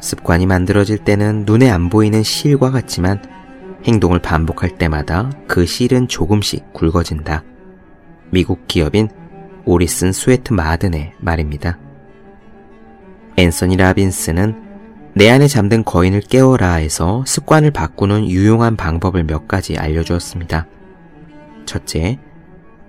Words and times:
습관이 0.00 0.46
만들어질 0.46 0.98
때는 0.98 1.44
눈에 1.44 1.70
안 1.70 1.88
보이는 1.88 2.22
실과 2.22 2.70
같지만 2.70 3.22
행동을 3.84 4.18
반복할 4.20 4.70
때마다 4.76 5.30
그 5.46 5.66
실은 5.66 6.08
조금씩 6.08 6.72
굵어진다. 6.72 7.44
미국 8.30 8.66
기업인 8.68 9.08
오리슨 9.64 10.12
스웨트 10.12 10.52
마든의 10.52 11.12
말입니다. 11.18 11.78
앤서니 13.36 13.76
라빈스는 13.76 14.68
내 15.14 15.30
안에 15.30 15.48
잠든 15.48 15.84
거인을 15.84 16.20
깨워라에서 16.20 17.24
습관을 17.26 17.70
바꾸는 17.70 18.28
유용한 18.28 18.76
방법을 18.76 19.24
몇 19.24 19.48
가지 19.48 19.76
알려주었습니다. 19.76 20.66
첫째, 21.66 22.18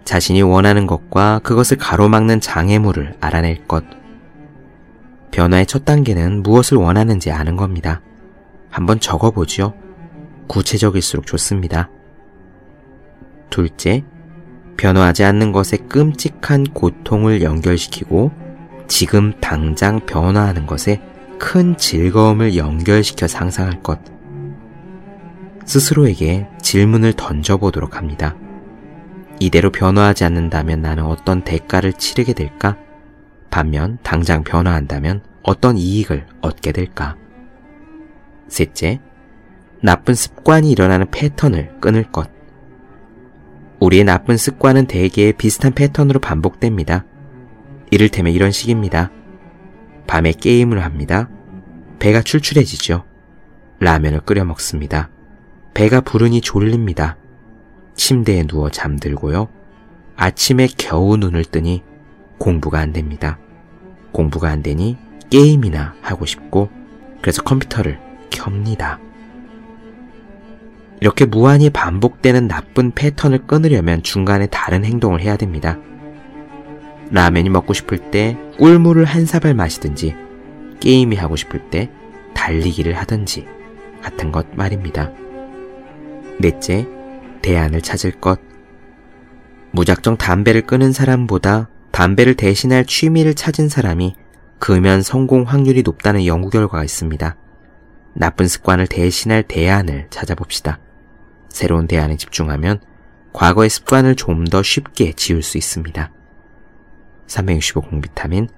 자신이 0.06 0.42
원하는 0.42 0.88
것과 0.88 1.40
그것을 1.44 1.78
가로막는 1.78 2.40
장애물을 2.40 3.18
알아낼 3.20 3.68
것. 3.68 3.84
변화의 5.32 5.66
첫 5.66 5.86
단계는 5.86 6.44
무엇을 6.44 6.78
원하는지 6.78 7.32
아는 7.32 7.56
겁니다. 7.56 8.02
한번 8.70 9.00
적어보죠. 9.00 9.74
구체적일수록 10.48 11.26
좋습니다. 11.26 11.90
둘째, 13.50 14.04
변화하지 14.78 15.24
않는 15.24 15.52
것에 15.52 15.78
끔찍한 15.78 16.66
고통을 16.74 17.42
연결시키고 17.42 18.32
지금 18.88 19.34
당장 19.40 20.00
변화하는 20.06 20.66
것에 20.66 21.02
큰 21.38 21.78
즐거움을 21.78 22.56
연결시켜 22.56 23.28
상상할 23.28 23.82
것. 23.82 24.00
스스로에게 25.66 26.48
질문을 26.62 27.14
던져보도록 27.14 27.96
합니다. 27.96 28.36
이대로 29.40 29.72
변화하지 29.72 30.26
않는다면 30.26 30.82
나는 30.82 31.06
어떤 31.06 31.44
대가를 31.44 31.94
치르게 31.94 32.34
될까? 32.34 32.78
반면 33.50 33.98
당장 34.04 34.44
변화한다면 34.44 35.22
어떤 35.44 35.78
이익을 35.78 36.28
얻게 36.42 36.72
될까? 36.72 37.16
셋째, 38.48 39.00
나쁜 39.82 40.14
습관이 40.14 40.70
일어나는 40.72 41.10
패턴을 41.12 41.80
끊을 41.80 42.04
것. 42.12 42.30
우리의 43.80 44.04
나쁜 44.04 44.38
습관은 44.38 44.88
대개 44.88 45.32
비슷한 45.32 45.74
패턴으로 45.74 46.20
반복됩니다. 46.20 47.06
이를테면 47.92 48.34
이런 48.34 48.52
식입니다. 48.52 49.12
밤에 50.06 50.32
게임을 50.32 50.84
합니다. 50.84 51.30
배가 52.00 52.22
출출해지죠. 52.22 53.06
라면을 53.80 54.22
끓여 54.22 54.44
먹습니다. 54.44 55.10
배가 55.74 56.02
부르니 56.02 56.42
졸립니다. 56.42 57.18
침대에 57.96 58.44
누워 58.44 58.70
잠들고요. 58.70 59.48
아침에 60.16 60.68
겨우 60.78 61.16
눈을 61.16 61.46
뜨니 61.46 61.84
공부가 62.40 62.80
안 62.80 62.92
됩니다. 62.92 63.38
공부가 64.12 64.50
안 64.50 64.64
되니 64.64 64.98
게임이나 65.30 65.96
하고 66.02 66.26
싶고 66.26 66.70
그래서 67.22 67.44
컴퓨터를 67.44 68.00
켭니다. 68.32 69.00
이렇게 71.02 71.26
무한히 71.26 71.70
반복되는 71.70 72.48
나쁜 72.48 72.92
패턴을 72.92 73.46
끊으려면 73.46 74.04
중간에 74.04 74.48
다른 74.48 74.84
행동을 74.84 75.22
해야 75.22 75.38
됩니다. 75.38 75.78
라면이 77.12 77.50
먹고 77.50 77.74
싶을 77.74 78.12
때 78.12 78.38
꿀물을 78.58 79.06
한 79.06 79.26
사발 79.26 79.54
마시든지 79.54 80.16
게임이 80.80 81.16
하고 81.16 81.36
싶을 81.36 81.70
때 81.70 81.90
달리기를 82.34 82.94
하든지 82.94 83.48
같은 84.02 84.32
것 84.32 84.48
말입니다. 84.56 85.12
넷째, 86.40 86.88
대안을 87.42 87.82
찾을 87.82 88.12
것. 88.12 88.40
무작정 89.72 90.18
담배를 90.18 90.62
끊은 90.62 90.92
사람보다 90.94 91.70
담배를 91.92 92.36
대신할 92.36 92.86
취미를 92.86 93.34
찾은 93.34 93.70
사람이 93.70 94.16
금연 94.60 95.02
성공 95.02 95.44
확률이 95.44 95.84
높다는 95.84 96.26
연구 96.26 96.50
결과가 96.50 96.84
있습니다. 96.84 97.36
나쁜 98.14 98.48
습관을 98.48 98.88
대신할 98.88 99.44
대안을 99.44 100.08
찾아봅시다. 100.10 100.80
새로운 101.50 101.88
대안에 101.88 102.18
집중하면 102.18 102.80
과거의 103.34 103.70
습관을 103.70 104.16
좀 104.16 104.46
더 104.46 104.64
쉽게 104.64 105.14
지울 105.14 105.44
수 105.44 105.58
있습니다. 105.58 106.12
365 107.28 107.82
공비타민, 107.82 108.50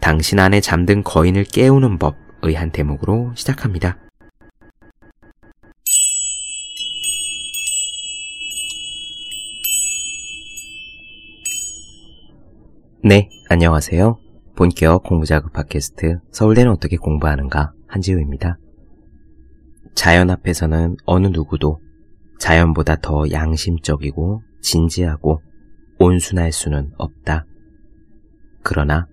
당신 0.00 0.38
안에 0.38 0.60
잠든 0.60 1.02
거인을 1.04 1.44
깨우는 1.44 1.98
법의 1.98 2.54
한 2.54 2.70
대목으로 2.70 3.32
시작합니다. 3.34 3.96
네, 13.08 13.30
안녕하세요. 13.48 14.18
본격 14.56 15.04
공부자극 15.04 15.52
팟캐스트 15.52 16.18
서울대는 16.32 16.72
어떻게 16.72 16.96
공부하는가 16.96 17.72
한지우입니다. 17.86 18.58
자연 19.94 20.28
앞에서는 20.28 20.96
어느 21.04 21.28
누구도 21.28 21.78
자연보다 22.40 22.96
더 22.96 23.30
양심적이고 23.30 24.42
진지하고 24.60 25.40
온순할 26.00 26.50
수는 26.50 26.90
없다. 26.96 27.46
그러나 28.64 29.06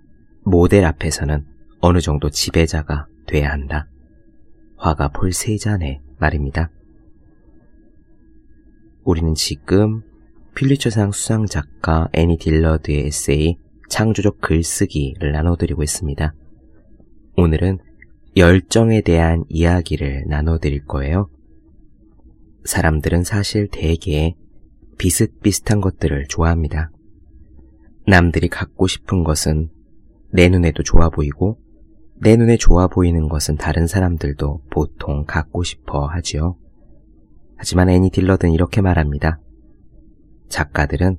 모델 0.44 0.86
앞에서는 0.86 1.46
어느 1.80 2.02
정도 2.02 2.32
지배자가 2.32 3.06
돼야 3.28 3.52
한다. 3.52 3.88
화가 4.78 5.10
볼세잔의 5.10 6.02
말입니다. 6.18 6.72
우리는 9.04 9.36
지금 9.36 10.02
필리처상 10.56 11.12
수상 11.12 11.46
작가 11.46 12.10
애니 12.14 12.40
딜러드의 12.40 13.06
에세이 13.06 13.62
창조적 13.94 14.42
글쓰기를 14.42 15.34
나눠드리고 15.34 15.84
있습니다. 15.84 16.34
오늘은 17.38 17.78
열정에 18.36 19.02
대한 19.02 19.44
이야기를 19.50 20.26
나눠드릴 20.30 20.86
거예요. 20.86 21.30
사람들은 22.66 23.24
사실 23.24 23.68
대개 23.72 24.34
비슷비슷한 24.98 25.80
것들을 25.80 26.26
좋아합니다. 26.28 26.90
남들이 28.08 28.48
갖고 28.48 28.88
싶은 28.88 29.24
것은 29.24 29.70
내 30.32 30.50
눈에도 30.50 30.82
좋아 30.82 31.10
보이고 31.10 31.60
내 32.20 32.36
눈에 32.36 32.58
좋아 32.58 32.88
보이는 32.88 33.30
것은 33.30 33.58
다른 33.58 33.86
사람들도 33.86 34.64
보통 34.72 35.24
갖고 35.26 35.62
싶어 35.62 36.08
하지요. 36.08 36.58
하지만 37.58 37.90
애니 37.90 38.10
딜러든 38.10 38.54
이렇게 38.54 38.82
말합니다. 38.82 39.40
작가들은 40.50 41.18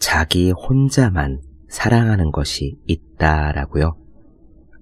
자기 0.00 0.50
혼자만 0.50 1.42
사랑하는 1.70 2.32
것이 2.32 2.76
있다라고요. 2.86 3.96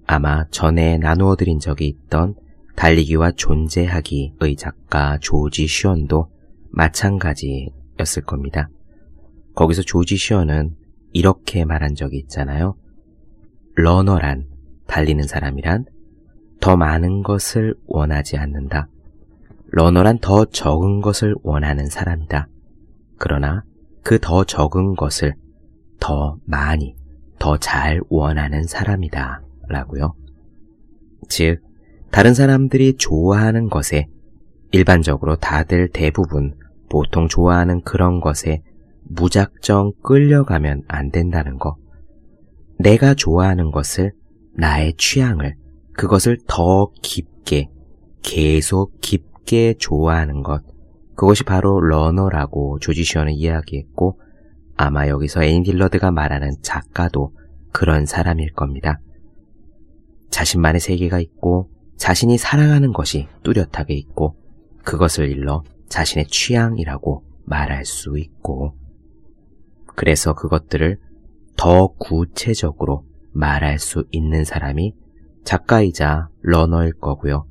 아마 0.07 0.47
전에 0.49 0.97
나누어 0.97 1.35
드린 1.35 1.59
적이 1.59 1.87
있던 1.87 2.33
달리기와 2.75 3.33
존재하기의 3.33 4.55
작가 4.57 5.19
조지 5.21 5.67
슈언도 5.67 6.31
마찬가지였을 6.71 8.23
겁니다. 8.25 8.69
거기서 9.53 9.83
조지 9.83 10.17
슈언은 10.17 10.75
이렇게 11.13 11.63
말한 11.63 11.93
적이 11.93 12.17
있잖아요. 12.19 12.75
러너란, 13.75 14.47
달리는 14.87 15.23
사람이란 15.27 15.85
더 16.59 16.75
많은 16.75 17.21
것을 17.21 17.75
원하지 17.85 18.37
않는다. 18.37 18.87
러너란 19.67 20.17
더 20.19 20.45
적은 20.45 21.01
것을 21.01 21.35
원하는 21.43 21.85
사람이다. 21.85 22.47
그러나 23.17 23.63
그 24.03 24.17
더 24.17 24.43
적은 24.43 24.95
것을 24.95 25.35
더 25.99 26.37
많이, 26.45 26.95
더 27.39 27.57
잘 27.57 28.01
원하는 28.09 28.63
사람이다. 28.63 29.41
라고요. 29.67 30.15
즉, 31.29 31.61
다른 32.11 32.33
사람들이 32.33 32.97
좋아하는 32.97 33.69
것에 33.69 34.07
일반적으로 34.71 35.35
다들 35.35 35.89
대부분 35.91 36.55
보통 36.89 37.27
좋아하는 37.27 37.81
그런 37.81 38.19
것에 38.19 38.63
무작정 39.03 39.93
끌려가면 40.03 40.83
안 40.87 41.11
된다는 41.11 41.57
거. 41.57 41.77
내가 42.79 43.13
좋아하는 43.13 43.71
것을, 43.71 44.13
나의 44.53 44.93
취향을, 44.97 45.55
그것을 45.93 46.37
더 46.47 46.91
깊게, 47.01 47.69
계속 48.21 48.99
깊게 49.01 49.75
좋아하는 49.79 50.43
것. 50.43 50.63
그것이 51.15 51.43
바로 51.43 51.79
러너라고 51.81 52.79
조지 52.79 52.96
쉬언은 52.96 53.33
이야기했고, 53.33 54.19
아마 54.81 55.09
여기서 55.09 55.43
애니 55.43 55.63
딜러드가 55.63 56.09
말하는 56.09 56.53
작가도 56.61 57.33
그런 57.73 58.05
사람일 58.05 58.53
겁니다. 58.53 59.01
자신만의 60.29 60.79
세계가 60.79 61.19
있고, 61.19 61.69
자신이 61.97 62.37
사랑하는 62.37 62.93
것이 62.93 63.27
뚜렷하게 63.43 63.93
있고, 63.95 64.37
그것을 64.85 65.29
일러 65.31 65.63
자신의 65.89 66.27
취향이라고 66.27 67.25
말할 67.43 67.83
수 67.83 68.17
있고, 68.17 68.77
그래서 69.97 70.33
그것들을 70.33 70.97
더 71.57 71.87
구체적으로 71.99 73.05
말할 73.33 73.79
수 73.79 74.05
있는 74.11 74.45
사람이 74.45 74.95
작가이자 75.43 76.29
러너일 76.39 76.93
거고요. 76.93 77.45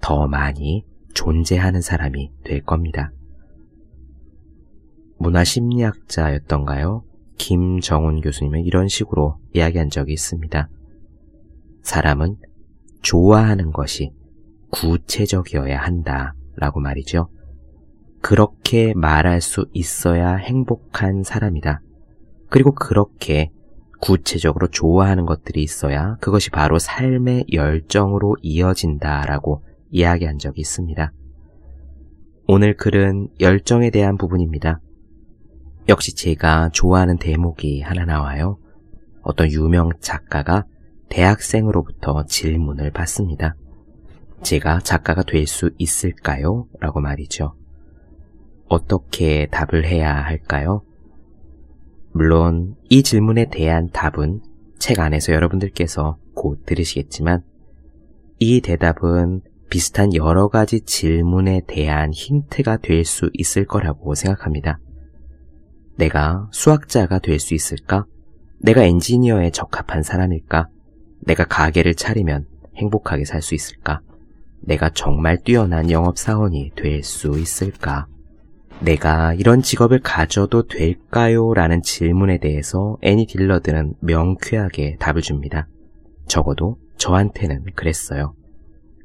더 0.00 0.26
많이 0.26 0.84
존재하는 1.14 1.80
사람이 1.80 2.32
될 2.42 2.60
겁니다. 2.60 3.12
문화심리학자였던가요? 5.22 7.04
김정훈 7.38 8.20
교수님은 8.20 8.64
이런 8.64 8.88
식으로 8.88 9.38
이야기한 9.54 9.90
적이 9.90 10.12
있습니다. 10.12 10.68
사람은 11.82 12.36
좋아하는 13.02 13.72
것이 13.72 14.12
구체적이어야 14.70 15.78
한다. 15.78 16.34
라고 16.56 16.80
말이죠. 16.80 17.28
그렇게 18.20 18.92
말할 18.94 19.40
수 19.40 19.66
있어야 19.72 20.36
행복한 20.36 21.22
사람이다. 21.24 21.80
그리고 22.48 22.72
그렇게 22.72 23.50
구체적으로 24.00 24.68
좋아하는 24.68 25.26
것들이 25.26 25.62
있어야 25.62 26.16
그것이 26.20 26.50
바로 26.50 26.78
삶의 26.78 27.46
열정으로 27.52 28.36
이어진다라고 28.42 29.62
이야기한 29.90 30.38
적이 30.38 30.60
있습니다. 30.60 31.12
오늘 32.48 32.76
글은 32.76 33.28
열정에 33.40 33.90
대한 33.90 34.16
부분입니다. 34.16 34.80
역시 35.88 36.14
제가 36.14 36.70
좋아하는 36.72 37.18
대목이 37.18 37.80
하나 37.80 38.04
나와요. 38.04 38.58
어떤 39.22 39.50
유명 39.50 39.90
작가가 40.00 40.64
대학생으로부터 41.08 42.24
질문을 42.26 42.90
받습니다. 42.92 43.54
제가 44.42 44.80
작가가 44.80 45.22
될 45.22 45.46
수 45.46 45.70
있을까요? 45.78 46.66
라고 46.80 47.00
말이죠. 47.00 47.54
어떻게 48.68 49.46
답을 49.50 49.84
해야 49.84 50.14
할까요? 50.14 50.82
물론 52.12 52.76
이 52.88 53.02
질문에 53.02 53.46
대한 53.50 53.90
답은 53.90 54.40
책 54.78 54.98
안에서 55.00 55.32
여러분들께서 55.32 56.18
곧 56.34 56.64
들으시겠지만 56.64 57.42
이 58.38 58.60
대답은 58.60 59.42
비슷한 59.68 60.14
여러 60.14 60.48
가지 60.48 60.80
질문에 60.80 61.62
대한 61.66 62.12
힌트가 62.12 62.78
될 62.78 63.04
수 63.04 63.30
있을 63.34 63.64
거라고 63.66 64.14
생각합니다. 64.14 64.78
내가 65.96 66.48
수학자가 66.52 67.18
될 67.18 67.38
수 67.38 67.54
있을까? 67.54 68.06
내가 68.60 68.82
엔지니어에 68.82 69.50
적합한 69.50 70.02
사람일까? 70.02 70.68
내가 71.20 71.44
가게를 71.44 71.94
차리면 71.94 72.46
행복하게 72.76 73.24
살 73.24 73.42
수 73.42 73.54
있을까? 73.54 74.00
내가 74.60 74.90
정말 74.90 75.38
뛰어난 75.42 75.90
영업사원이 75.90 76.72
될 76.76 77.02
수 77.02 77.38
있을까? 77.38 78.06
내가 78.80 79.34
이런 79.34 79.62
직업을 79.62 80.00
가져도 80.00 80.66
될까요? 80.66 81.52
라는 81.54 81.82
질문에 81.82 82.38
대해서 82.38 82.96
애니 83.02 83.26
딜러드는 83.26 83.94
명쾌하게 84.00 84.96
답을 84.98 85.22
줍니다. 85.22 85.68
적어도 86.26 86.78
저한테는 86.96 87.64
그랬어요. 87.74 88.34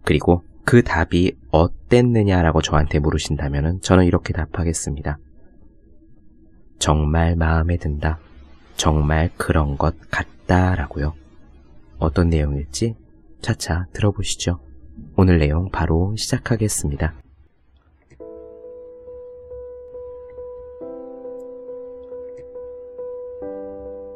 그리고 0.03 0.43
그 0.65 0.83
답이 0.83 1.33
어땠느냐라고 1.51 2.61
저한테 2.61 2.99
물으신다면 2.99 3.79
저는 3.81 4.05
이렇게 4.05 4.33
답하겠습니다. 4.33 5.17
정말 6.79 7.35
마음에 7.35 7.77
든다. 7.77 8.19
정말 8.75 9.29
그런 9.37 9.77
것 9.77 9.95
같다라고요. 10.09 11.13
어떤 11.97 12.29
내용일지 12.29 12.95
차차 13.41 13.87
들어보시죠. 13.93 14.59
오늘 15.15 15.39
내용 15.39 15.69
바로 15.69 16.15
시작하겠습니다. 16.15 17.13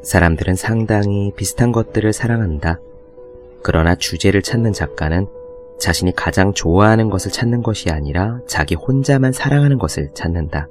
사람들은 0.04 0.56
상당히 0.56 1.31
비슷한 1.36 1.72
것들을 1.72 2.12
사랑한다. 2.12 2.80
그러나 3.63 3.96
주제를 3.96 4.42
찾는 4.42 4.74
작가는 4.74 5.28
자신이 5.80 6.13
가장 6.16 6.54
좋아하는 6.54 7.10
것을 7.10 7.31
찾는 7.31 7.63
것이 7.63 7.90
아니라 7.90 8.40
자기 8.48 8.75
혼자만 8.75 9.31
사랑하는 9.31 9.78
것을 9.78 10.12
찾는다. 10.13 10.68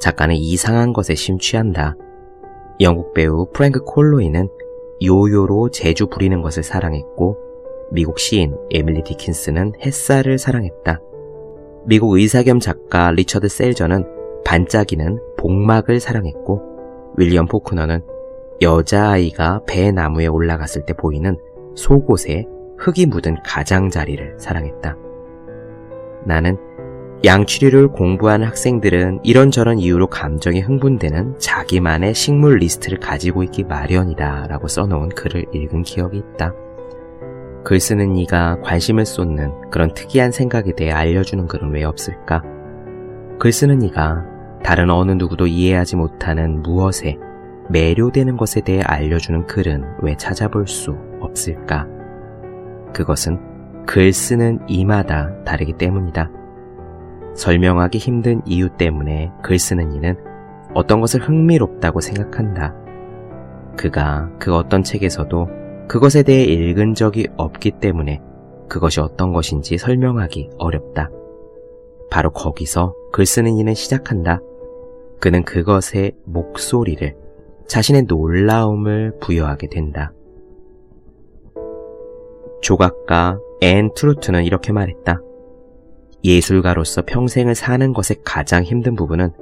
작가는 0.00 0.34
이상한 0.34 0.92
것에 0.92 1.14
심취한다. 1.14 1.94
영국 2.80 3.12
배우 3.12 3.46
프랭크 3.52 3.84
콘로이는 3.84 4.48
요요로 5.02 5.70
재주 5.70 6.08
부리는 6.08 6.40
것을 6.42 6.62
사랑했고 6.62 7.36
미국 7.92 8.18
시인 8.18 8.56
에밀리 8.70 9.02
디킨슨은 9.02 9.74
햇살을 9.80 10.38
사랑했다. 10.38 11.00
미국 11.86 12.16
의사 12.16 12.42
겸 12.42 12.60
작가 12.60 13.10
리처드 13.10 13.48
셀저는 13.48 14.04
반짝이는 14.44 15.18
복막을 15.36 16.00
사랑했고 16.00 16.62
윌리엄 17.16 17.46
포크너는 17.46 18.02
여자아이가 18.62 19.62
배 19.66 19.90
나무에 19.90 20.26
올라갔을 20.26 20.84
때 20.84 20.92
보이는 20.92 21.36
속옷에 21.74 22.46
흙이 22.78 23.06
묻은 23.06 23.36
가장자리를 23.44 24.36
사랑했다. 24.38 24.96
나는 26.24 26.56
양치류를 27.22 27.88
공부하는 27.88 28.46
학생들은 28.46 29.20
이런저런 29.24 29.78
이유로 29.78 30.06
감정이 30.06 30.60
흥분되는 30.60 31.38
자기만의 31.38 32.14
식물 32.14 32.56
리스트를 32.56 32.98
가지고 32.98 33.42
있기 33.42 33.64
마련이다 33.64 34.46
라고 34.48 34.68
써놓은 34.68 35.10
글을 35.10 35.44
읽은 35.52 35.82
기억이 35.82 36.16
있다. 36.16 36.54
글 37.62 37.78
쓰는 37.78 38.16
이가 38.16 38.58
관심을 38.62 39.04
쏟는 39.04 39.70
그런 39.70 39.92
특이한 39.92 40.32
생각에 40.32 40.72
대해 40.74 40.92
알려주는 40.92 41.46
글은 41.46 41.72
왜 41.72 41.84
없을까? 41.84 42.42
글 43.38 43.52
쓰는 43.52 43.82
이가 43.82 44.24
다른 44.62 44.88
어느 44.88 45.12
누구도 45.12 45.46
이해하지 45.46 45.96
못하는 45.96 46.62
무엇에 46.62 47.18
매료되는 47.68 48.38
것에 48.38 48.62
대해 48.62 48.80
알려주는 48.80 49.46
글은 49.46 49.84
왜 50.00 50.16
찾아볼 50.16 50.66
수 50.66 50.96
없을까? 51.20 51.86
그것은 52.94 53.84
글 53.84 54.10
쓰는 54.14 54.60
이마다 54.68 55.44
다르기 55.44 55.74
때문이다. 55.74 56.39
설명하기 57.34 57.98
힘든 57.98 58.42
이유 58.44 58.68
때문에 58.76 59.30
글 59.42 59.58
쓰는 59.58 59.92
이는 59.92 60.16
어떤 60.74 61.00
것을 61.00 61.20
흥미롭다고 61.20 62.00
생각한다. 62.00 62.74
그가 63.76 64.30
그 64.38 64.54
어떤 64.54 64.82
책에서도 64.82 65.48
그것에 65.88 66.22
대해 66.22 66.44
읽은 66.44 66.94
적이 66.94 67.28
없기 67.36 67.72
때문에 67.80 68.20
그것이 68.68 69.00
어떤 69.00 69.32
것인지 69.32 69.78
설명하기 69.78 70.50
어렵다. 70.58 71.10
바로 72.10 72.30
거기서 72.30 72.94
글 73.12 73.26
쓰는 73.26 73.56
이는 73.56 73.74
시작한다. 73.74 74.40
그는 75.18 75.42
그것의 75.44 76.12
목소리를 76.24 77.16
자신의 77.66 78.02
놀라움을 78.04 79.18
부여하게 79.20 79.68
된다. 79.68 80.12
조각가 82.62 83.38
앤 83.60 83.90
트루트는 83.94 84.44
이렇게 84.44 84.72
말했다. 84.72 85.20
예술가로서 86.24 87.02
평생을 87.06 87.54
사는 87.54 87.92
것의 87.92 88.20
가장 88.24 88.62
힘든 88.62 88.94
부분은 88.94 89.32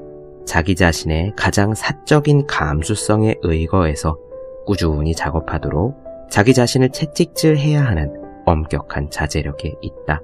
자기 0.45 0.75
자신의 0.75 1.33
가장 1.37 1.75
사적인 1.75 2.47
감수성에 2.47 3.37
의거해서 3.43 4.19
꾸준히 4.65 5.15
작업하도록 5.15 5.97
자기 6.31 6.55
자신을 6.55 6.91
채찍질해야 6.91 7.85
하는 7.85 8.13
엄격한 8.47 9.11
자제력에 9.11 9.75
있다. 9.83 10.23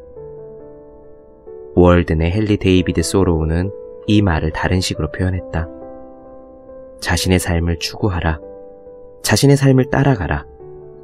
월든의 1.75 2.33
헨리 2.33 2.57
데이비드 2.57 3.03
소로우는 3.03 3.71
이 4.07 4.23
말을 4.23 4.53
다른 4.53 4.81
식으로 4.81 5.11
표현했다. 5.11 5.69
자신의 7.01 7.39
삶을 7.39 7.79
추구하라. 7.81 8.41
자신의 9.23 9.57
삶을 9.57 9.91
따라가라. 9.91 10.47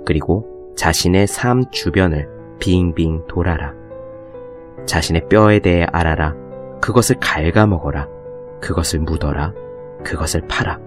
그리고 0.07 0.47
자신의 0.77 1.27
삶 1.27 1.71
주변을 1.71 2.29
빙빙 2.59 3.27
돌아라. 3.27 3.80
자신의 4.87 5.29
뼈에 5.29 5.61
대해 5.61 5.87
알아라. 5.93 6.35
그것을 6.81 7.17
갉아먹어라. 7.21 8.09
그것을 8.61 9.01
묻어라. 9.01 9.53
그것을 10.05 10.43
팔아. 10.49 10.79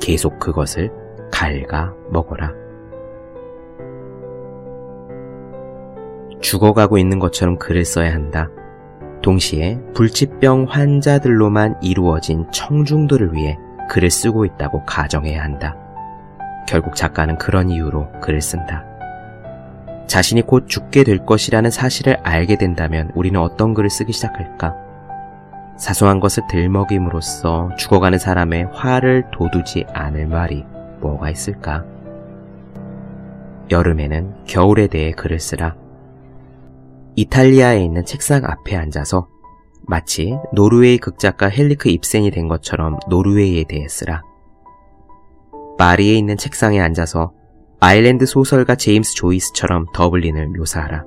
계속 0.00 0.38
그것을 0.38 0.90
갉아먹어라. 1.30 2.54
죽어가고 6.40 6.98
있는 6.98 7.18
것처럼 7.18 7.58
글을 7.58 7.84
써야 7.84 8.12
한다. 8.12 8.48
동시에 9.22 9.80
불치병 9.94 10.66
환자들로만 10.68 11.82
이루어진 11.82 12.46
청중들을 12.52 13.34
위해 13.34 13.58
글을 13.90 14.10
쓰고 14.10 14.44
있다고 14.44 14.84
가정해야 14.84 15.42
한다. 15.42 15.76
결국 16.68 16.94
작가는 16.94 17.36
그런 17.38 17.70
이유로 17.70 18.20
글을 18.20 18.40
쓴다. 18.40 18.87
자신이 20.08 20.42
곧 20.42 20.68
죽게 20.68 21.04
될 21.04 21.24
것이라는 21.24 21.70
사실을 21.70 22.16
알게 22.24 22.56
된다면 22.56 23.12
우리는 23.14 23.38
어떤 23.38 23.74
글을 23.74 23.90
쓰기 23.90 24.12
시작할까? 24.12 24.74
사소한 25.76 26.18
것을 26.18 26.44
들먹임으로써 26.48 27.70
죽어가는 27.76 28.18
사람의 28.18 28.68
화를 28.72 29.26
돋우지 29.30 29.84
않을 29.92 30.26
말이 30.26 30.64
뭐가 31.00 31.30
있을까? 31.30 31.84
여름에는 33.70 34.46
겨울에 34.46 34.86
대해 34.86 35.12
글을 35.12 35.38
쓰라. 35.38 35.76
이탈리아에 37.14 37.84
있는 37.84 38.04
책상 38.06 38.44
앞에 38.44 38.76
앉아서 38.76 39.28
마치 39.82 40.38
노르웨이 40.52 40.96
극작가 40.96 41.48
헨리크 41.48 41.90
입센이 41.90 42.30
된 42.30 42.48
것처럼 42.48 42.98
노르웨이에 43.08 43.64
대해 43.68 43.86
쓰라. 43.88 44.22
파리에 45.76 46.14
있는 46.14 46.38
책상에 46.38 46.80
앉아서 46.80 47.32
아일랜드 47.80 48.26
소설가 48.26 48.74
제임스 48.74 49.14
조이스처럼 49.14 49.86
더블린을 49.94 50.48
묘사하라. 50.48 51.04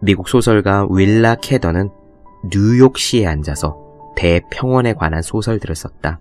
미국 0.00 0.28
소설가 0.28 0.88
윌라 0.90 1.36
캐더는 1.36 1.90
뉴욕시에 2.52 3.24
앉아서 3.24 3.78
대평원에 4.16 4.94
관한 4.94 5.22
소설들을 5.22 5.76
썼다. 5.76 6.20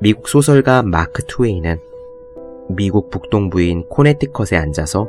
미국 0.00 0.28
소설가 0.28 0.82
마크 0.82 1.24
트웨인은 1.26 1.80
미국 2.68 3.10
북동부인 3.10 3.88
코네티컷에 3.88 4.56
앉아서 4.58 5.08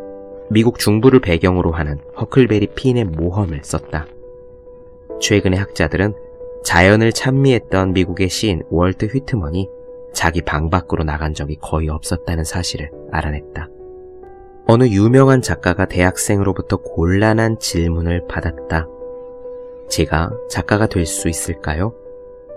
미국 0.50 0.79
중부를 0.79 1.19
배경으로 1.19 1.74
하는 1.74 2.00
허클베리 2.19 2.69
핀의 2.74 3.05
모험을 3.05 3.62
썼다. 3.63 4.07
최근의 5.21 5.59
학자들은 5.59 6.15
자연을 6.63 7.12
찬미했던 7.12 7.93
미국의 7.93 8.29
시인 8.29 8.63
월트 8.71 9.05
휘트먼이 9.05 9.69
자기 10.15 10.41
방 10.41 10.69
밖으로 10.69 11.03
나간 11.03 11.34
적이 11.34 11.57
거의 11.62 11.89
없었다는 11.89 12.45
사실을 12.45 12.89
알아냈다. 13.12 13.67
어느 14.65 14.86
유명한 14.86 15.41
작가가 15.41 15.86
대학생으로부터 15.86 16.77
곤란한 16.77 17.60
질문을 17.60 18.25
받았다. 18.27 18.88
제가 19.89 20.31
작가가 20.50 20.88
될 20.88 21.05
수 21.05 21.27
있을까요? 21.29 21.93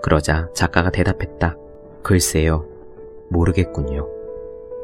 그러자 0.01 0.47
작가가 0.53 0.89
대답했다. 0.89 1.57
글쎄요, 2.01 2.65
모르겠군요. 3.29 4.07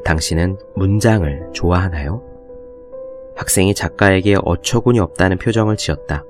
당신은 0.04 0.58
문장을 0.76 1.48
좋아하나요? 1.52 2.22
학생이 3.34 3.74
작가에게 3.74 4.36
어처구니 4.44 5.00
없다는 5.00 5.38
표정을 5.38 5.76
지었다. 5.76 6.24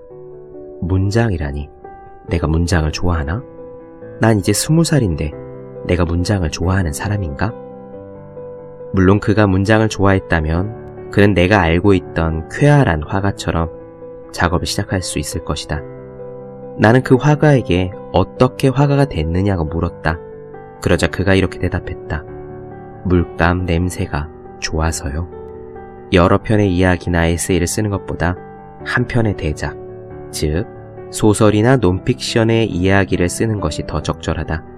문장이라니. 0.80 1.68
내가 2.28 2.46
문장을 2.46 2.90
좋아하나? 2.92 3.42
난 4.20 4.38
이제 4.38 4.52
스무 4.52 4.84
살인데 4.84 5.32
내가 5.86 6.04
문장을 6.04 6.48
좋아하는 6.50 6.92
사람인가? 6.92 7.52
물론 8.92 9.20
그가 9.20 9.46
문장을 9.46 9.88
좋아했다면 9.88 11.10
그는 11.10 11.34
내가 11.34 11.60
알고 11.60 11.94
있던 11.94 12.48
쾌활한 12.50 13.02
화가처럼 13.02 13.70
작업을 14.32 14.66
시작할 14.66 15.02
수 15.02 15.18
있을 15.18 15.44
것이다. 15.44 15.80
나는 16.78 17.02
그 17.02 17.14
화가에게 17.14 17.92
어떻게 18.12 18.68
화가가 18.68 19.06
됐느냐고 19.06 19.64
물었다. 19.64 20.18
그러자 20.82 21.06
그가 21.06 21.34
이렇게 21.34 21.58
대답했다. 21.58 22.24
물감 23.04 23.64
냄새가 23.64 24.28
좋아서요. 24.60 25.28
여러 26.12 26.38
편의 26.38 26.74
이야기나 26.74 27.26
에세이를 27.26 27.66
쓰는 27.66 27.90
것보다 27.90 28.36
한 28.84 29.06
편의 29.06 29.36
대작, 29.36 29.76
즉, 30.30 30.66
소설이나 31.10 31.76
논픽션의 31.76 32.66
이야기를 32.66 33.28
쓰는 33.28 33.60
것이 33.60 33.86
더 33.86 34.02
적절하다. 34.02 34.75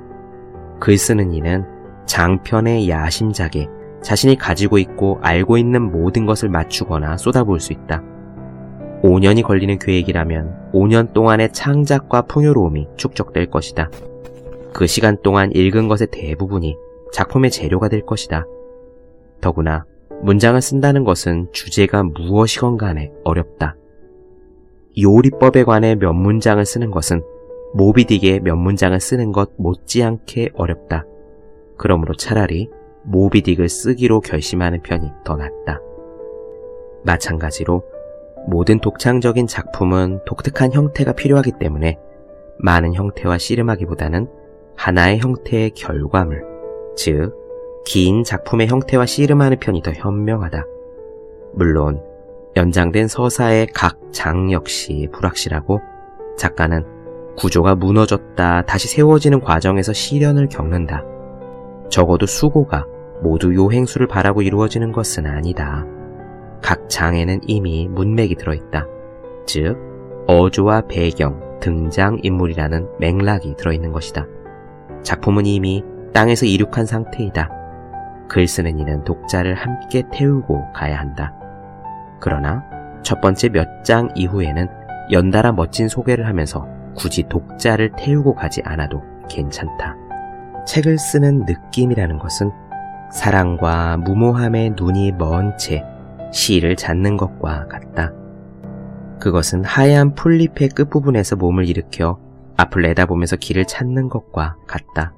글 0.81 0.97
쓰는 0.99 1.33
이는 1.33 1.65
장편의 2.07 2.89
야심작에 2.89 3.69
자신이 4.03 4.37
가지고 4.37 4.79
있고 4.79 5.19
알고 5.23 5.59
있는 5.59 5.91
모든 5.91 6.25
것을 6.27 6.49
맞추거나 6.49 7.17
쏟아부을 7.17 7.61
수 7.61 7.73
있다. 7.73 8.03
5년이 9.03 9.43
걸리는 9.43 9.79
계획이라면 9.79 10.71
5년 10.73 11.13
동안의 11.13 11.53
창작과 11.53 12.23
풍요로움이 12.23 12.89
축적될 12.97 13.51
것이다. 13.51 13.91
그 14.73 14.87
시간 14.87 15.17
동안 15.23 15.51
읽은 15.53 15.89
것의 15.89 16.09
대부분이 16.11 16.77
작품의 17.13 17.51
재료가 17.51 17.89
될 17.89 18.05
것이다. 18.05 18.45
더구나 19.41 19.85
문장을 20.23 20.61
쓴다는 20.61 21.05
것은 21.05 21.49
주제가 21.53 22.03
무엇이건 22.03 22.77
간에 22.77 23.13
어렵다. 23.25 23.77
요리법에 25.01 25.65
관해 25.65 25.95
몇 25.95 26.13
문장을 26.13 26.65
쓰는 26.65 26.91
것은 26.91 27.23
모비딕의 27.75 28.41
몇 28.41 28.57
문장을 28.57 28.99
쓰는 28.99 29.33
것 29.33 29.51
못지않게 29.57 30.51
어렵다. 30.55 31.05
그러므로 31.77 32.15
차라리 32.15 32.71
모비딕을 33.11 33.69
쓰기로 33.69 34.21
결심하는 34.21 34.83
편이 34.83 35.11
더 35.25 35.37
낫다. 35.37 35.81
마찬가지로 37.05 37.85
모든 38.47 38.81
독창적인 38.81 39.47
작품은 39.47 40.21
독특한 40.25 40.73
형태가 40.73 41.13
필요하기 41.13 41.53
때문에 41.61 41.99
많은 42.59 42.95
형태와 42.95 43.39
씨름하기보다는 43.39 44.29
하나의 44.77 45.19
형태의 45.19 45.71
결과물, 45.71 46.45
즉, 46.97 47.35
긴 47.85 48.25
작품의 48.25 48.69
형태와 48.69 49.07
씨름하는 49.07 49.59
편이 49.59 49.83
더 49.83 49.93
현명하다. 49.93 50.65
물론, 51.55 52.03
연장된 52.57 53.09
서사의 53.09 53.69
각 53.75 53.99
장 54.13 54.51
역시 54.53 55.09
불확실하고 55.13 55.81
작가는 56.37 56.85
구조가 57.39 57.77
무너졌다 57.77 58.63
다시 58.63 58.89
세워지는 58.89 59.41
과정에서 59.41 59.93
시련을 59.93 60.49
겪는다. 60.49 61.05
적어도 61.89 62.27
수고가 62.27 62.85
모두 63.23 63.55
요행수를 63.55 64.09
바라고 64.09 64.43
이루어지는 64.43 64.91
것은 64.93 65.27
아니다. 65.27 65.87
각 66.61 66.89
장에는 66.89 67.41
이미 67.47 67.89
문맥이 67.89 68.35
들어있다. 68.35 68.87
즉, 69.47 69.77
어조와 70.27 70.83
배경, 70.89 71.41
등장 71.61 72.19
인물이라는 72.23 72.89
맥락이 72.99 73.55
들어있는 73.57 73.93
것이다. 73.93 74.27
작품은 75.03 75.47
이미 75.47 75.85
땅에서 76.13 76.45
이륙한 76.45 76.87
상태이다. 76.87 77.51
글 78.29 78.49
쓰는 78.49 78.79
이는 78.79 79.05
독자를 79.05 79.55
함께 79.55 80.03
태우고 80.13 80.73
가야 80.75 80.99
한다. 80.99 81.33
그러나 82.21 82.65
첫 83.03 83.21
번째 83.21 83.49
몇 83.51 83.85
장 83.85 84.09
이후에는 84.17 84.67
연달아 85.13 85.53
멋진 85.53 85.89
소개를 85.89 86.27
하면서 86.27 86.67
굳이 86.99 87.23
독자를 87.29 87.93
태우고 87.97 88.35
가지 88.35 88.61
않아도 88.65 89.03
괜찮다. 89.29 89.97
책을 90.67 90.99
쓰는 90.99 91.45
느낌이라는 91.47 92.19
것은 92.19 92.51
사랑과 93.13 93.97
무모함의 93.97 94.75
눈이 94.77 95.13
먼 95.13 95.57
채 95.57 95.85
시를 96.33 96.77
잡는 96.77 97.17
것과 97.17 97.69
같다. 97.69 98.13
그것은 99.19 99.65
하얀 99.65 100.15
풀잎의 100.15 100.71
끝부분에서 100.71 101.37
몸을 101.37 101.69
일으켜 101.69 102.19
앞을 102.57 102.83
내다보면서 102.83 103.37
길을 103.37 103.65
찾는 103.65 104.09
것과 104.09 104.57
같다. 104.67 105.15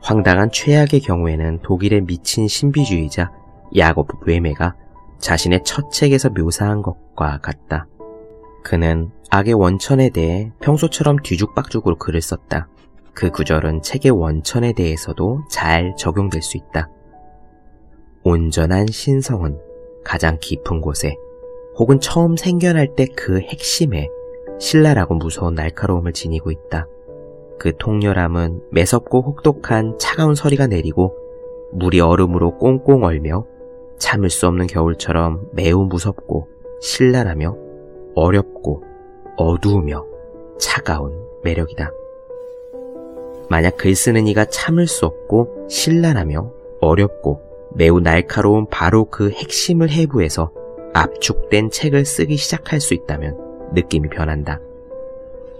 황당한 0.00 0.50
최악의 0.50 1.00
경우에는 1.00 1.60
독일의 1.62 2.02
미친 2.02 2.48
신비주의자 2.48 3.30
야곱 3.76 4.26
외메가 4.26 4.74
자신의 5.18 5.62
첫 5.64 5.90
책에서 5.90 6.30
묘사한 6.30 6.82
것과 6.82 7.38
같다. 7.38 7.86
그는 8.66 9.12
악의 9.30 9.54
원천에 9.54 10.10
대해 10.10 10.50
평소처럼 10.58 11.18
뒤죽박죽으로 11.22 11.98
글을 11.98 12.20
썼다. 12.20 12.66
그 13.14 13.30
구절은 13.30 13.82
책의 13.82 14.10
원천에 14.10 14.72
대해서도 14.72 15.42
잘 15.48 15.94
적용될 15.96 16.42
수 16.42 16.56
있다. 16.56 16.90
온전한 18.24 18.88
신성은 18.88 19.60
가장 20.04 20.38
깊은 20.40 20.80
곳에 20.80 21.14
혹은 21.78 22.00
처음 22.00 22.36
생겨날 22.36 22.96
때 22.96 23.06
그 23.16 23.38
핵심에 23.38 24.08
신라라고 24.58 25.14
무서운 25.14 25.54
날카로움을 25.54 26.12
지니고 26.12 26.50
있다. 26.50 26.88
그 27.60 27.76
통렬함은 27.78 28.62
매섭고 28.72 29.22
혹독한 29.22 29.96
차가운 30.00 30.34
서리가 30.34 30.66
내리고 30.66 31.16
물이 31.72 32.00
얼음으로 32.00 32.58
꽁꽁 32.58 33.04
얼며 33.04 33.46
참을 34.00 34.28
수 34.28 34.48
없는 34.48 34.66
겨울처럼 34.66 35.50
매우 35.52 35.84
무섭고 35.84 36.48
신랄하며 36.80 37.65
어렵고 38.16 38.82
어두우며 39.36 40.04
차가운 40.58 41.12
매력이다. 41.44 41.92
만약 43.48 43.76
글 43.76 43.94
쓰는 43.94 44.26
이가 44.26 44.46
참을 44.46 44.88
수 44.88 45.06
없고 45.06 45.68
신랄하며 45.68 46.50
어렵고 46.80 47.42
매우 47.74 48.00
날카로운 48.00 48.66
바로 48.68 49.04
그 49.04 49.30
핵심을 49.30 49.90
해부해서 49.90 50.50
압축된 50.94 51.70
책을 51.70 52.04
쓰기 52.04 52.36
시작할 52.36 52.80
수 52.80 52.94
있다면 52.94 53.36
느낌이 53.74 54.08
변한다. 54.08 54.60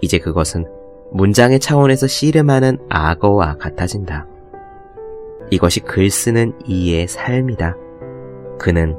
이제 0.01 0.17
그것은 0.17 0.65
문장의 1.11 1.59
차원에서 1.59 2.07
씨름하는 2.07 2.79
악어와 2.89 3.57
같아진다. 3.57 4.27
이것이 5.51 5.79
글 5.81 6.09
쓰는 6.09 6.53
이의 6.65 7.07
삶이다. 7.07 7.77
그는 8.57 8.97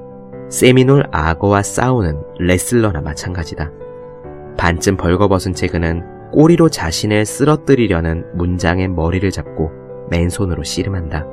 세미놀 0.48 1.04
악어와 1.12 1.62
싸우는 1.62 2.22
레슬러나 2.38 3.00
마찬가지다. 3.00 3.70
반쯤 4.56 4.96
벌거벗은 4.96 5.52
채그는 5.54 6.30
꼬리로 6.32 6.68
자신을 6.68 7.26
쓰러뜨리려는 7.26 8.24
문장의 8.34 8.88
머리를 8.88 9.30
잡고 9.30 9.70
맨손으로 10.10 10.62
씨름한다. 10.64 11.26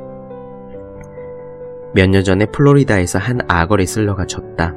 몇 1.93 2.09
년 2.09 2.23
전에 2.25 2.45
플로리다에서 2.47 3.19
한 3.19 3.39
악어 3.47 3.77
레슬러가 3.77 4.25
졌다. 4.25 4.73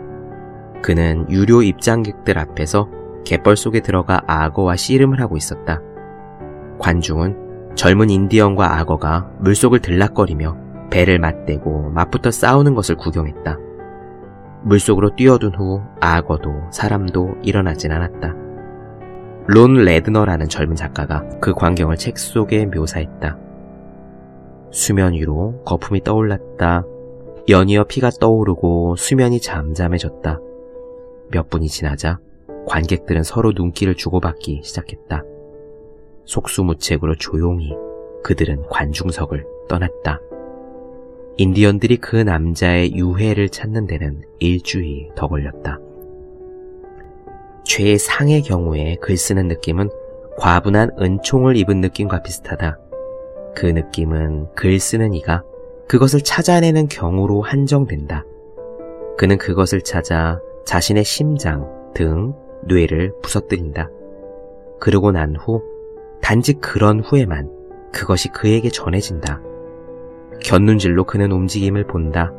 그는 0.82 1.26
유료 1.30 1.62
입장객들 1.62 2.38
앞에서 2.38 2.88
갯벌 3.24 3.56
속에 3.56 3.80
들어가 3.80 4.22
악어와 4.28 4.76
씨름을 4.76 5.20
하고 5.20 5.36
있었다. 5.36 5.82
관중은 6.78 7.74
젊은 7.74 8.08
인디언과 8.08 8.78
악어가 8.78 9.30
물속을 9.40 9.80
들락거리며 9.80 10.56
배를 10.90 11.18
맞대고 11.18 11.90
맞붙어 11.90 12.30
싸우는 12.30 12.74
것을 12.74 12.94
구경했다. 12.94 13.58
물속으로 14.62 15.14
뛰어든 15.16 15.54
후 15.54 15.80
악어도 16.00 16.52
사람도 16.70 17.36
일어나진 17.42 17.92
않았다. 17.92 18.34
론 19.46 19.74
레드너라는 19.74 20.48
젊은 20.48 20.76
작가가 20.76 21.24
그 21.40 21.54
광경을 21.54 21.96
책 21.96 22.18
속에 22.18 22.66
묘사했다. 22.66 23.38
수면 24.70 25.14
위로 25.14 25.62
거품이 25.64 26.02
떠올랐다. 26.02 26.84
연이어 27.48 27.84
피가 27.84 28.10
떠오르고 28.20 28.96
수면이 28.96 29.40
잠잠해졌다. 29.40 30.38
몇 31.30 31.48
분이 31.48 31.68
지나자 31.68 32.18
관객들은 32.66 33.22
서로 33.22 33.52
눈길을 33.52 33.94
주고받기 33.94 34.60
시작했다. 34.62 35.22
속수무책으로 36.26 37.14
조용히 37.16 37.74
그들은 38.22 38.64
관중석을 38.68 39.46
떠났다. 39.68 40.20
인디언들이 41.40 41.98
그 41.98 42.16
남자의 42.16 42.94
유해를 42.94 43.48
찾는 43.48 43.86
데는 43.86 44.22
일주일 44.40 45.10
더 45.14 45.28
걸렸다. 45.28 45.78
최상의 47.64 48.42
경우에 48.42 48.96
글 49.00 49.16
쓰는 49.16 49.46
느낌은 49.46 49.88
과분한 50.38 50.96
은총을 51.00 51.56
입은 51.56 51.80
느낌과 51.80 52.22
비슷하다. 52.22 52.80
그 53.54 53.66
느낌은 53.66 54.48
글 54.56 54.80
쓰는 54.80 55.14
이가 55.14 55.44
그것을 55.86 56.22
찾아내는 56.22 56.88
경우로 56.88 57.42
한정된다. 57.42 58.24
그는 59.16 59.38
그것을 59.38 59.82
찾아 59.82 60.40
자신의 60.66 61.04
심장, 61.04 61.68
등, 61.94 62.34
뇌를 62.64 63.12
부서뜨린다. 63.22 63.88
그러고 64.80 65.12
난 65.12 65.36
후, 65.36 65.62
단지 66.20 66.54
그런 66.54 66.98
후에만 66.98 67.48
그것이 67.92 68.28
그에게 68.28 68.70
전해진다. 68.70 69.47
곁눈질로 70.42 71.04
그는 71.04 71.32
움직임을 71.32 71.86
본다. 71.86 72.32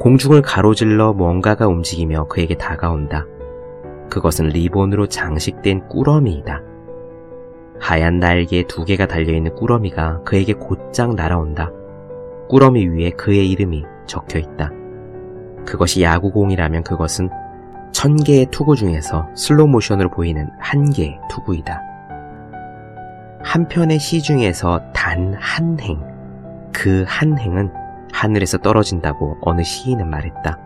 공중을 0.00 0.42
가로질러 0.42 1.12
뭔가가 1.12 1.66
움직이며 1.66 2.28
그에게 2.28 2.56
다가온다. 2.56 3.26
그것은 4.10 4.46
리본으로 4.48 5.08
장식된 5.08 5.88
꾸러미이다. 5.88 6.62
하얀 7.80 8.18
날개 8.18 8.64
두 8.66 8.84
개가 8.84 9.06
달려있는 9.06 9.54
꾸러미가 9.54 10.22
그에게 10.24 10.52
곧장 10.52 11.14
날아온다. 11.14 11.70
꾸러미 12.48 12.86
위에 12.88 13.10
그의 13.10 13.50
이름이 13.50 13.84
적혀 14.06 14.38
있다. 14.38 14.70
그것이 15.66 16.02
야구공이라면 16.02 16.82
그것은 16.82 17.28
천 17.92 18.16
개의 18.16 18.46
투구 18.50 18.76
중에서 18.76 19.28
슬로우 19.34 19.68
모션으로 19.68 20.10
보이는 20.10 20.48
한 20.58 20.90
개의 20.90 21.18
투구이다. 21.30 21.82
한 23.42 23.68
편의 23.68 23.98
시 23.98 24.22
중에서 24.22 24.80
단 24.92 25.34
한 25.38 25.78
행, 25.80 26.00
그 26.72 27.04
한 27.06 27.38
행은 27.38 27.72
하늘에서 28.12 28.58
떨어진다고 28.58 29.38
어느 29.42 29.62
시인은 29.62 30.08
말했다. 30.08 30.58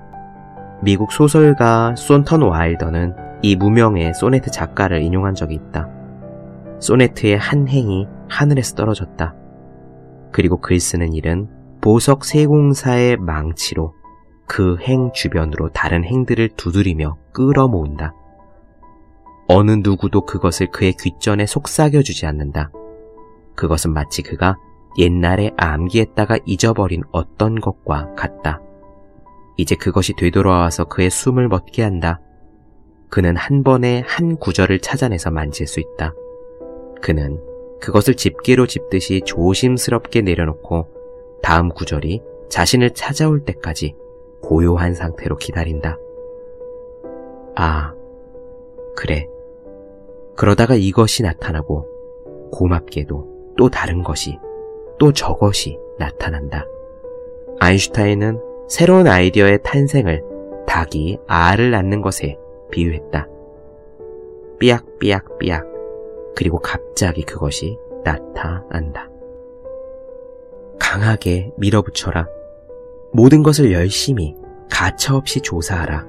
미국 0.83 1.13
소설가 1.13 1.95
손턴 1.97 2.43
와일더는 2.43 3.15
이 3.43 3.57
무명의 3.57 4.15
소네트 4.15 4.51
작가를 4.51 5.03
인용한 5.03 5.35
적이 5.35 5.55
있다. 5.57 5.89
소네트의 6.81 7.39
한 7.39 7.69
행이 7.69 8.07
하늘에서 8.29 8.75
떨어졌다. 8.75 9.35
그리고 10.33 10.61
글 10.61 10.81
쓰는 10.81 11.13
일은 11.13 11.49
보석 11.81 12.25
세공사의 12.25 13.17
망치로 13.19 13.95
그 14.47 14.77
행 14.81 15.11
주변으로 15.13 15.71
다른 15.71 16.05
행들을 16.05 16.51
두드리며 16.57 17.17
끌어모은다. 17.33 18.15
어느 19.49 19.73
누구도 19.83 20.25
그것을 20.25 20.71
그의 20.71 20.93
귓전에 20.95 21.47
속삭여주지 21.47 22.27
않는다. 22.27 22.71
그것은 23.55 23.93
마치 23.93 24.23
그가 24.23 24.57
옛날에 24.99 25.53
암기했다가 25.57 26.39
잊어버린 26.45 27.03
어떤 27.13 27.61
것과 27.61 28.15
같다. 28.15 28.61
이제 29.57 29.75
그것이 29.75 30.15
되돌아와서 30.17 30.85
그의 30.85 31.11
숨을 31.11 31.49
멎게 31.49 31.83
한다. 31.83 32.21
그는 33.09 33.37
한 33.37 33.63
번에 33.63 34.03
한 34.07 34.37
구절을 34.37 34.81
찾아내서 34.81 35.31
만질 35.31 35.67
수 35.67 35.81
있다. 35.81 36.15
그는 37.01 37.41
그것을 37.81 38.15
집게로 38.15 38.67
집듯이 38.67 39.23
조심스럽게 39.25 40.23
내려놓고 40.23 40.89
다음 41.43 41.69
구절이 41.69 42.23
자신을 42.49 42.95
찾아올 42.95 43.45
때까지 43.45 43.95
고요한 44.41 44.95
상태로 44.95 45.37
기다린다. 45.37 45.99
아, 47.57 47.93
그래. 48.97 49.27
그러다가 50.37 50.75
이것이 50.75 51.23
나타나고 51.23 51.87
고맙게도 52.53 53.55
또 53.57 53.69
다른 53.69 54.03
것이 54.03 54.39
또 55.03 55.13
저것이 55.13 55.81
나타난다. 55.99 56.65
아인슈타인은 57.59 58.41
새로운 58.69 59.09
아이디어의 59.09 59.65
탄생을 59.65 60.23
닭이 60.65 61.19
알을 61.27 61.73
낳는 61.73 62.03
것에 62.03 62.39
비유했다. 62.71 63.27
삐약삐약삐약 64.61 65.67
그리고 66.37 66.61
갑자기 66.61 67.25
그것이 67.25 67.77
나타난다. 68.05 69.11
강하게 70.79 71.51
밀어붙여라. 71.57 72.29
모든 73.13 73.43
것을 73.43 73.73
열심히 73.73 74.37
가차없이 74.71 75.41
조사하라. 75.41 76.07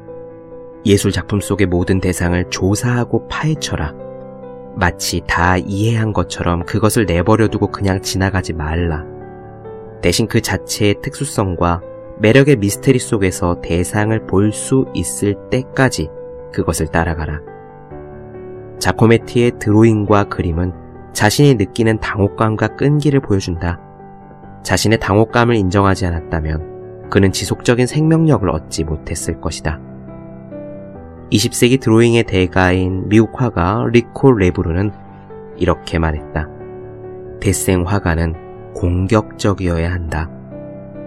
예술 0.86 1.12
작품 1.12 1.42
속의 1.42 1.66
모든 1.66 2.00
대상을 2.00 2.48
조사하고 2.52 3.28
파헤쳐라. 3.28 4.03
마치 4.76 5.22
다 5.28 5.58
이해한 5.58 6.14
것처럼 6.14 6.66
그것을 6.66 7.06
내버려 7.06 7.48
두고 7.48 7.68
그냥 7.68 8.02
지나가지 8.02 8.54
말라. 8.54 9.06
대신 10.02 10.28
그 10.28 10.42
자체의 10.42 10.96
특수성과 11.02 11.82
매력의 12.20 12.58
미스테리 12.58 13.00
속에서 13.00 13.62
대상을 13.62 14.28
볼 14.28 14.52
수 14.52 14.86
있을 14.94 15.36
때까지 15.50 16.10
그것을 16.52 16.88
따라가라. 16.88 17.42
자코메티의 18.80 19.54
드로잉과 19.60 20.26
그림은 20.26 20.74
자신이 21.14 21.56
느끼는 21.56 22.00
당혹감과 22.00 22.76
끈기를 22.76 23.20
보여준다. 23.22 23.80
자신의 24.64 25.00
당혹감을 25.00 25.56
인정하지 25.56 26.06
않았다면 26.06 27.10
그는 27.10 27.32
지속적인 27.32 27.86
생명력을 27.86 28.50
얻지 28.50 28.84
못했을 28.84 29.40
것이다. 29.40 29.80
20세기 31.32 31.80
드로잉의 31.80 32.24
대가인 32.24 33.08
미국 33.10 33.42
화가 33.42 33.88
리코 33.92 34.34
레브르는 34.34 34.92
이렇게 35.58 36.00
말했다. 36.00 36.48
대생 37.40 37.84
화가는 37.86 38.74
공격적이어야 38.74 39.92
한다. 39.92 40.30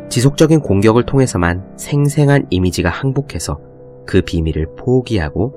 지속적인 0.09 0.61
공격을 0.61 1.05
통해서만 1.05 1.77
생생한 1.77 2.47
이미지가 2.51 2.89
항복해서 2.89 3.61
그 4.07 4.23
비밀을 4.23 4.75
포기하고 4.77 5.55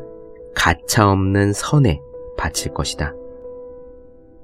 가차없는 0.55 1.53
선에 1.53 2.01
바칠 2.37 2.73
것이다. 2.73 3.13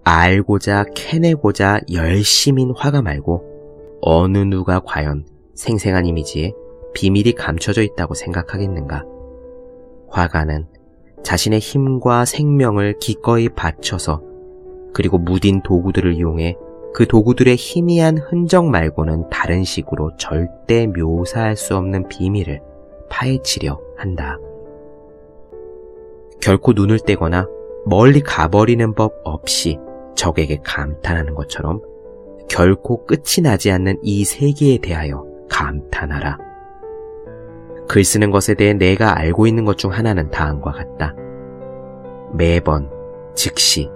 알고자 0.03 0.85
캐내고자 0.95 1.81
열심인 1.91 2.71
화가 2.75 3.01
말고 3.01 3.43
어느 4.01 4.37
누가 4.37 4.79
과연 4.79 5.25
생생한 5.55 6.05
이미지에 6.05 6.53
비밀이 6.93 7.33
감춰져 7.33 7.81
있다고 7.81 8.13
생각하겠는가? 8.13 9.03
화가는 10.15 10.67
자신의 11.23 11.59
힘과 11.59 12.25
생명을 12.25 12.99
기꺼이 12.99 13.49
바쳐서 13.49 14.21
그리고 14.93 15.17
무딘 15.17 15.61
도구들을 15.61 16.13
이용해 16.13 16.55
그 16.93 17.05
도구들의 17.05 17.55
희미한 17.57 18.17
흔적 18.17 18.65
말고는 18.65 19.29
다른 19.29 19.65
식으로 19.65 20.15
절대 20.15 20.87
묘사할 20.87 21.57
수 21.57 21.75
없는 21.75 22.07
비밀을 22.07 22.61
파헤치려 23.09 23.77
한다. 23.97 24.37
결코 26.41 26.71
눈을 26.71 26.99
떼거나 26.99 27.47
멀리 27.85 28.21
가버리는 28.21 28.93
법 28.93 29.19
없이 29.25 29.77
적에게 30.15 30.59
감탄하는 30.63 31.35
것처럼 31.35 31.81
결코 32.49 33.05
끝이 33.05 33.43
나지 33.43 33.71
않는 33.71 33.99
이 34.01 34.23
세계에 34.23 34.77
대하여 34.77 35.25
감탄하라. 35.49 36.54
글 37.87 38.03
쓰는 38.03 38.31
것에 38.31 38.53
대해 38.55 38.73
내가 38.73 39.17
알고 39.17 39.47
있는 39.47 39.65
것 39.65 39.77
중 39.77 39.91
하나는 39.91 40.31
다음과 40.31 40.71
같다. 40.71 41.13
매번, 42.33 42.89
즉시, 43.35 43.89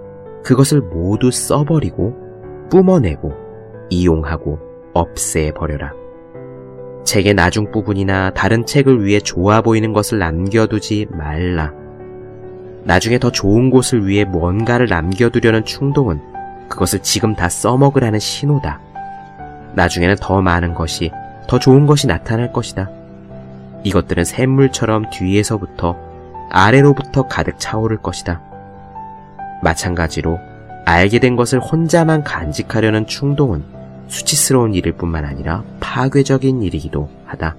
그것을 0.43 0.81
모두 0.81 1.31
써버리고, 1.31 2.13
뿜어내고, 2.69 3.33
이용하고, 3.89 4.59
없애버려라. 4.93 5.93
책의 7.03 7.33
나중 7.33 7.71
부분이나 7.71 8.31
다른 8.31 8.65
책을 8.65 9.03
위해 9.03 9.19
좋아 9.19 9.61
보이는 9.61 9.93
것을 9.93 10.19
남겨두지 10.19 11.07
말라. 11.11 11.73
나중에 12.83 13.17
더 13.19 13.31
좋은 13.31 13.69
곳을 13.69 14.07
위해 14.07 14.25
뭔가를 14.25 14.87
남겨두려는 14.87 15.65
충동은 15.65 16.21
그것을 16.69 16.99
지금 16.99 17.35
다 17.35 17.49
써먹으라는 17.49 18.19
신호다. 18.19 18.79
나중에는 19.75 20.15
더 20.21 20.41
많은 20.41 20.73
것이, 20.75 21.11
더 21.47 21.57
좋은 21.57 21.85
것이 21.87 22.07
나타날 22.07 22.51
것이다. 22.53 22.89
이것들은 23.83 24.25
샘물처럼 24.25 25.09
뒤에서부터 25.11 25.97
아래로부터 26.49 27.27
가득 27.27 27.59
차오를 27.59 27.97
것이다. 27.97 28.41
마찬가지로 29.61 30.39
알게 30.85 31.19
된 31.19 31.35
것을 31.35 31.59
혼자만 31.59 32.23
간직하려는 32.23 33.05
충동은 33.05 33.63
수치스러운 34.07 34.73
일일 34.73 34.93
뿐만 34.93 35.25
아니라 35.25 35.63
파괴적인 35.79 36.63
일이기도 36.63 37.09
하다. 37.25 37.55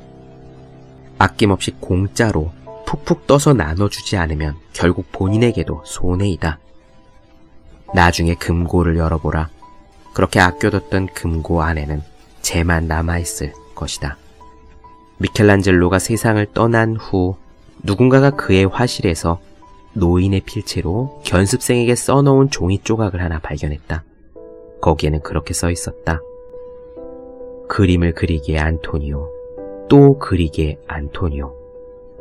아낌없이 1.18 1.72
공짜로 1.78 2.50
푹푹 2.86 3.26
떠서 3.26 3.52
나눠주지 3.52 4.16
않으면 4.16 4.56
결국 4.72 5.12
본인에게도 5.12 5.82
손해이다. 5.84 6.58
나중에 7.94 8.34
금고를 8.34 8.96
열어보라. 8.96 9.48
그렇게 10.12 10.40
아껴뒀던 10.40 11.08
금고 11.14 11.62
안에는 11.62 12.02
재만 12.42 12.88
남아있을 12.88 13.52
것이다. 13.74 14.16
미켈란젤로가 15.20 15.98
세상을 15.98 16.44
떠난 16.54 16.96
후 16.96 17.36
누군가가 17.82 18.30
그의 18.30 18.64
화실에서 18.64 19.38
노인의 19.92 20.40
필체로 20.40 21.20
견습생에게 21.24 21.94
써놓은 21.94 22.50
종이 22.50 22.78
조각을 22.82 23.22
하나 23.22 23.38
발견했다. 23.38 24.02
거기에는 24.80 25.20
그렇게 25.20 25.52
써 25.52 25.70
있었다. 25.70 26.20
그림을 27.68 28.14
그리기에 28.14 28.58
안토니오, 28.58 29.28
또 29.88 30.18
그리기에 30.18 30.78
안토니오, 30.86 31.54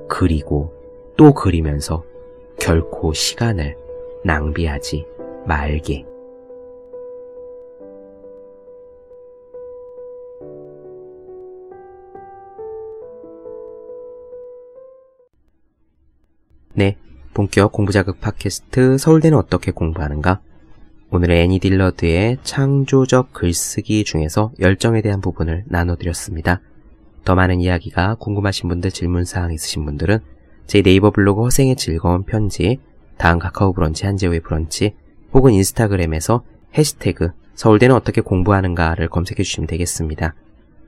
그리고 0.09 0.73
또 1.15 1.33
그리면서 1.33 2.03
결코 2.59 3.13
시간을 3.13 3.77
낭비하지 4.25 5.05
말게. 5.45 6.08
네, 16.79 16.95
본격 17.33 17.73
공부자극 17.73 18.21
팟캐스트 18.21 18.99
서울대는 18.99 19.37
어떻게 19.37 19.69
공부하는가? 19.69 20.39
오늘은 21.11 21.35
애니 21.35 21.59
딜러드의 21.59 22.37
창조적 22.43 23.33
글쓰기 23.33 24.05
중에서 24.05 24.53
열정에 24.61 25.01
대한 25.01 25.19
부분을 25.19 25.65
나눠드렸습니다. 25.67 26.61
더 27.25 27.35
많은 27.35 27.59
이야기가 27.59 28.15
궁금하신 28.15 28.69
분들 28.69 28.91
질문사항 28.91 29.51
있으신 29.51 29.83
분들은 29.83 30.19
제 30.67 30.81
네이버 30.81 31.11
블로그 31.11 31.43
허생의 31.43 31.75
즐거운 31.75 32.23
편지, 32.23 32.79
다음 33.17 33.39
카카오 33.39 33.73
브런치 33.73 34.05
한재우의 34.05 34.39
브런치, 34.39 34.95
혹은 35.33 35.51
인스타그램에서 35.51 36.45
해시태그 36.77 37.31
서울대는 37.55 37.93
어떻게 37.93 38.21
공부하는가를 38.21 39.09
검색해 39.09 39.43
주시면 39.43 39.67
되겠습니다. 39.67 40.33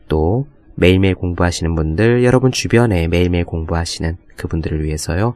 또 0.08 0.48
매일매일 0.76 1.16
공부하시는 1.16 1.76
분들, 1.76 2.24
여러분 2.24 2.54
주변에 2.54 3.10
매일매일 3.10 3.44
공부하시는 3.44 4.16
그분들을 4.38 4.86
위해서요. 4.86 5.36